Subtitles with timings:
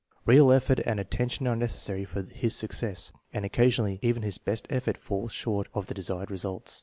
[0.25, 4.65] Real effort and attention are necessary for his success, and occasion ally even his best
[4.71, 6.79] efforts fall short of the desired result.